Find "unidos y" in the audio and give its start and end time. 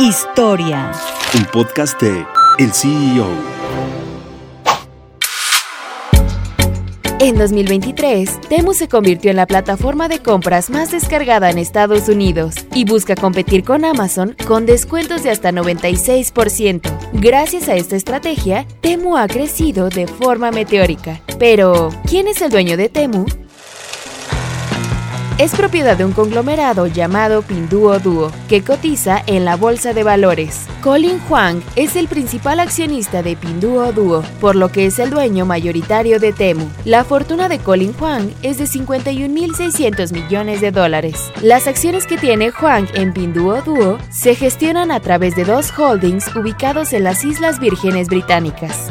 12.08-12.84